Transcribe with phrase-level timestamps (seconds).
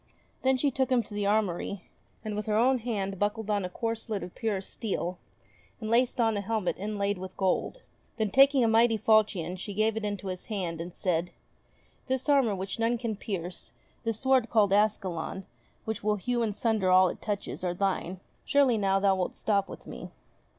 [0.41, 1.83] Then she took him to the armoury,
[2.25, 5.19] and with her own hand buckled on a corselet of purest steel,
[5.79, 7.83] and laced on a helmet inlaid with gold.
[8.17, 11.29] Then, taking a mighty falchion, she gave it into his hand, and said:
[12.07, 15.45] "This armour which none can pierce, this sword called Ascalon,
[15.85, 19.69] which will hew in sunder all it touches, are thine; surely now thou wilt stop
[19.69, 20.09] with me